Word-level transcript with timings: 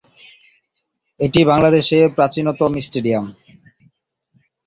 এটি 1.19 1.39
বাংলাদেশের 1.51 2.05
প্রাচীনতম 2.15 2.71
স্টেডিয়াম। 2.85 3.25